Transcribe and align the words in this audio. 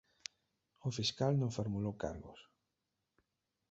O 0.87 0.89
fiscal 0.97 1.33
non 1.37 1.55
formulou 1.57 1.93
cargos. 2.03 2.39